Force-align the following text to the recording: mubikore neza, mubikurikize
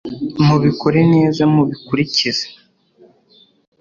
mubikore 0.45 0.99
neza, 1.13 1.41
mubikurikize 1.53 2.45